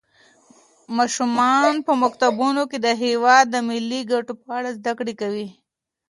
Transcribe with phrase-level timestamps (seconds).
[0.97, 5.47] ماشومان په مکتبونو کې د هېواد د ملي ګټو په اړه زده کړه کوي.